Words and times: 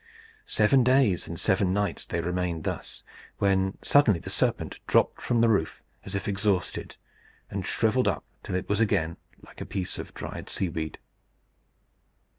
Seven 0.47 0.83
days 0.83 1.27
and 1.27 1.39
seven 1.39 1.73
nights 1.75 2.07
they 2.07 2.21
remained 2.21 2.63
thus; 2.63 3.03
when 3.37 3.77
suddenly 3.83 4.19
the 4.19 4.31
serpent 4.31 4.79
dropped 4.87 5.21
from 5.21 5.41
the 5.41 5.47
roof 5.47 5.83
as 6.05 6.15
if 6.15 6.27
exhausted, 6.27 6.95
and 7.51 7.67
shrivelled 7.67 8.07
up 8.07 8.23
till 8.41 8.55
it 8.55 8.67
was 8.67 8.79
again 8.79 9.17
like 9.45 9.61
a 9.61 9.63
piece 9.67 9.99
of 9.99 10.15
dried 10.15 10.49
seaweed. 10.49 10.97